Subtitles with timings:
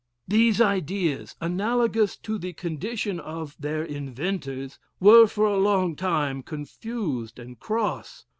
[0.27, 7.37] "These ideas, analogous to the condition of their inventors, were for a long time confused
[7.37, 8.25] and cross.